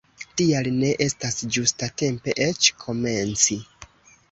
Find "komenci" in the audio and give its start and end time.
2.87-3.61